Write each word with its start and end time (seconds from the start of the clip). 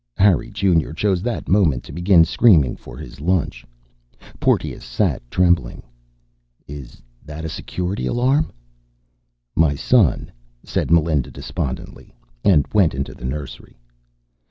_Harry 0.19 0.49
Junior 0.49 0.93
chose 0.93 1.21
that 1.21 1.47
moment 1.47 1.83
to 1.83 1.91
begin 1.91 2.25
screaming 2.25 2.75
for 2.75 2.97
his 2.97 3.21
lunch. 3.21 3.63
Porteous 4.39 4.83
sat, 4.83 5.21
trembling. 5.29 5.83
"Is 6.67 7.03
that 7.23 7.45
a 7.45 7.47
Security 7.47 8.07
Alarm?" 8.07 8.51
"My 9.55 9.75
son," 9.75 10.31
said 10.63 10.89
Melinda 10.89 11.29
despondently, 11.29 12.15
and 12.43 12.65
went 12.73 12.95
into 12.95 13.13
the 13.13 13.25
nursery. 13.25 13.77